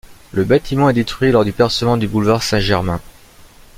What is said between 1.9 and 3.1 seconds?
du boulevard Saint-Germain.